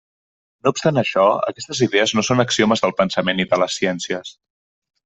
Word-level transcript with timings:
No 0.67 0.71
obstant 0.75 0.99
això, 1.01 1.25
aquestes 1.51 1.83
idees 1.87 2.15
no 2.19 2.25
són 2.31 2.45
axiomes 2.47 2.85
del 2.87 2.99
pensament 3.05 3.47
i 3.47 3.51
de 3.55 3.65
les 3.65 3.79
ciències. 3.83 4.39